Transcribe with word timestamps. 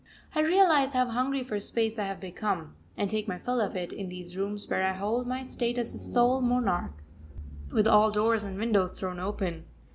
_I 0.33 0.41
realise 0.41 0.93
how 0.93 1.07
hungry 1.09 1.43
for 1.43 1.59
space 1.59 1.99
I 1.99 2.05
have 2.05 2.19
become, 2.19 2.75
and 2.97 3.07
take 3.07 3.27
my 3.27 3.37
fill 3.37 3.61
of 3.61 3.75
it 3.75 3.93
in 3.93 4.09
these 4.09 4.35
rooms 4.35 4.67
where 4.67 4.83
I 4.83 4.93
hold 4.93 5.27
my 5.27 5.43
state 5.43 5.77
as 5.77 5.91
sole 6.11 6.41
monarch, 6.41 7.03
with 7.71 7.85
all 7.85 8.09
doors 8.09 8.43
and 8.43 8.57
windows 8.57 8.99
thrown 8.99 9.19
open. 9.19 9.65